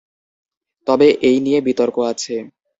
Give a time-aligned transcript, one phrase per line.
[0.87, 2.35] তবে এই নিয়ে বিতর্ক আছে।